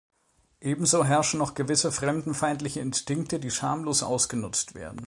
Ebenso 0.61 1.05
herrschen 1.05 1.37
noch 1.37 1.53
gewisse 1.53 1.91
fremdenfeindliche 1.91 2.79
Instinkte, 2.79 3.39
die 3.39 3.51
schamlos 3.51 4.01
ausgenutzt 4.01 4.73
werden. 4.73 4.99